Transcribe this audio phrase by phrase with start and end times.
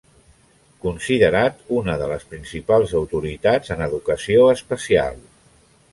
[0.85, 5.25] Considerat una de les principals autoritats en educació especial.